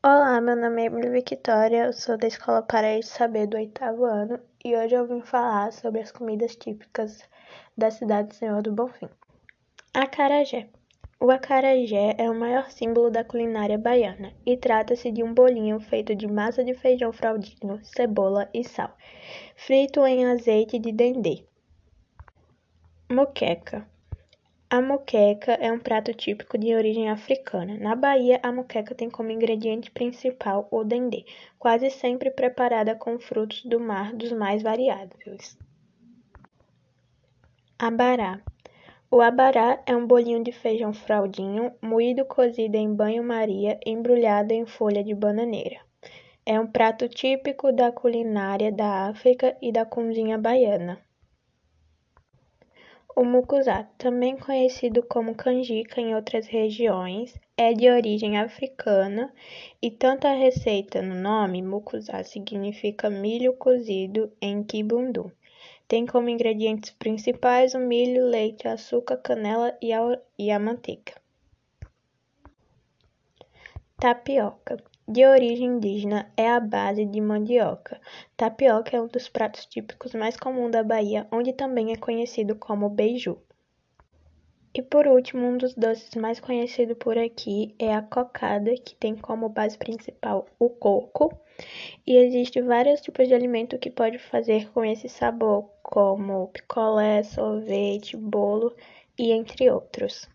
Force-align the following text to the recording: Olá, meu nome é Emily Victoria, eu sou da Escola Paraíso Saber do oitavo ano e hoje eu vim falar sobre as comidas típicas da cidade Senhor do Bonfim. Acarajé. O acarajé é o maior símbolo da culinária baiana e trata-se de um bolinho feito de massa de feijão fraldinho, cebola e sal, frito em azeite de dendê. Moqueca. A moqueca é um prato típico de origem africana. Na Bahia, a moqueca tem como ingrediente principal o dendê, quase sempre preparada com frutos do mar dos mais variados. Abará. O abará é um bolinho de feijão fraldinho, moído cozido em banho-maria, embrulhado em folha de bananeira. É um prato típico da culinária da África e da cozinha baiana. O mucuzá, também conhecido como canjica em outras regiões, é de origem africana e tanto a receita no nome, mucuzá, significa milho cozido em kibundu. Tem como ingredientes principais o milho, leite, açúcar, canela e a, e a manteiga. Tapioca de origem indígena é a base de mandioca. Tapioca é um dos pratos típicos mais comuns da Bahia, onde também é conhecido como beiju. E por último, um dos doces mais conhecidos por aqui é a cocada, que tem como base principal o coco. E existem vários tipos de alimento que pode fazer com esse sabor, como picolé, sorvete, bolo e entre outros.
Olá, 0.00 0.40
meu 0.40 0.54
nome 0.54 0.82
é 0.82 0.86
Emily 0.86 1.10
Victoria, 1.10 1.86
eu 1.86 1.92
sou 1.92 2.16
da 2.16 2.28
Escola 2.28 2.62
Paraíso 2.62 3.08
Saber 3.08 3.48
do 3.48 3.56
oitavo 3.56 4.04
ano 4.04 4.38
e 4.64 4.76
hoje 4.76 4.94
eu 4.94 5.04
vim 5.04 5.20
falar 5.22 5.72
sobre 5.72 6.00
as 6.00 6.12
comidas 6.12 6.54
típicas 6.54 7.28
da 7.76 7.90
cidade 7.90 8.36
Senhor 8.36 8.62
do 8.62 8.70
Bonfim. 8.70 9.08
Acarajé. 9.92 10.68
O 11.18 11.32
acarajé 11.32 12.14
é 12.16 12.30
o 12.30 12.38
maior 12.38 12.70
símbolo 12.70 13.10
da 13.10 13.24
culinária 13.24 13.76
baiana 13.76 14.32
e 14.46 14.56
trata-se 14.56 15.10
de 15.10 15.24
um 15.24 15.34
bolinho 15.34 15.80
feito 15.80 16.14
de 16.14 16.28
massa 16.28 16.62
de 16.62 16.74
feijão 16.74 17.12
fraldinho, 17.12 17.80
cebola 17.82 18.48
e 18.54 18.62
sal, 18.62 18.96
frito 19.56 20.06
em 20.06 20.26
azeite 20.26 20.78
de 20.78 20.92
dendê. 20.92 21.44
Moqueca. 23.10 23.84
A 24.70 24.82
moqueca 24.82 25.52
é 25.52 25.72
um 25.72 25.78
prato 25.78 26.12
típico 26.12 26.58
de 26.58 26.74
origem 26.74 27.08
africana. 27.08 27.78
Na 27.78 27.96
Bahia, 27.96 28.38
a 28.42 28.52
moqueca 28.52 28.94
tem 28.94 29.08
como 29.08 29.30
ingrediente 29.30 29.90
principal 29.90 30.68
o 30.70 30.84
dendê, 30.84 31.24
quase 31.58 31.88
sempre 31.88 32.30
preparada 32.30 32.94
com 32.94 33.18
frutos 33.18 33.64
do 33.64 33.80
mar 33.80 34.12
dos 34.12 34.30
mais 34.30 34.62
variados. 34.62 35.56
Abará. 37.78 38.42
O 39.10 39.22
abará 39.22 39.82
é 39.86 39.96
um 39.96 40.06
bolinho 40.06 40.44
de 40.44 40.52
feijão 40.52 40.92
fraldinho, 40.92 41.72
moído 41.80 42.26
cozido 42.26 42.76
em 42.76 42.94
banho-maria, 42.94 43.80
embrulhado 43.86 44.52
em 44.52 44.66
folha 44.66 45.02
de 45.02 45.14
bananeira. 45.14 45.80
É 46.44 46.60
um 46.60 46.66
prato 46.66 47.08
típico 47.08 47.72
da 47.72 47.90
culinária 47.90 48.70
da 48.70 49.08
África 49.08 49.56
e 49.62 49.72
da 49.72 49.86
cozinha 49.86 50.36
baiana. 50.36 51.07
O 53.18 53.24
mucuzá, 53.24 53.82
também 53.98 54.36
conhecido 54.36 55.02
como 55.02 55.34
canjica 55.34 56.00
em 56.00 56.14
outras 56.14 56.46
regiões, 56.46 57.34
é 57.56 57.72
de 57.72 57.90
origem 57.90 58.38
africana 58.38 59.34
e 59.82 59.90
tanto 59.90 60.28
a 60.28 60.34
receita 60.34 61.02
no 61.02 61.16
nome, 61.16 61.60
mucuzá, 61.60 62.22
significa 62.22 63.10
milho 63.10 63.54
cozido 63.54 64.32
em 64.40 64.62
kibundu. 64.62 65.32
Tem 65.88 66.06
como 66.06 66.28
ingredientes 66.28 66.92
principais 66.92 67.74
o 67.74 67.80
milho, 67.80 68.24
leite, 68.24 68.68
açúcar, 68.68 69.16
canela 69.16 69.76
e 69.82 69.92
a, 69.92 69.98
e 70.38 70.52
a 70.52 70.60
manteiga. 70.60 71.14
Tapioca 73.98 74.76
de 75.08 75.24
origem 75.24 75.68
indígena 75.68 76.30
é 76.36 76.50
a 76.50 76.60
base 76.60 77.06
de 77.06 77.18
mandioca. 77.18 77.98
Tapioca 78.36 78.94
é 78.94 79.00
um 79.00 79.06
dos 79.06 79.26
pratos 79.26 79.64
típicos 79.64 80.12
mais 80.12 80.36
comuns 80.36 80.70
da 80.70 80.82
Bahia, 80.82 81.26
onde 81.32 81.54
também 81.54 81.92
é 81.92 81.96
conhecido 81.96 82.54
como 82.54 82.90
beiju. 82.90 83.38
E 84.74 84.82
por 84.82 85.06
último, 85.06 85.46
um 85.46 85.56
dos 85.56 85.74
doces 85.74 86.14
mais 86.14 86.38
conhecidos 86.38 86.98
por 86.98 87.16
aqui 87.16 87.74
é 87.78 87.94
a 87.94 88.02
cocada, 88.02 88.74
que 88.74 88.94
tem 88.94 89.16
como 89.16 89.48
base 89.48 89.78
principal 89.78 90.46
o 90.58 90.68
coco. 90.68 91.34
E 92.06 92.16
existem 92.16 92.62
vários 92.62 93.00
tipos 93.00 93.26
de 93.26 93.34
alimento 93.34 93.78
que 93.78 93.90
pode 93.90 94.18
fazer 94.18 94.70
com 94.72 94.84
esse 94.84 95.08
sabor, 95.08 95.70
como 95.82 96.48
picolé, 96.48 97.22
sorvete, 97.22 98.14
bolo 98.14 98.76
e 99.18 99.32
entre 99.32 99.70
outros. 99.70 100.28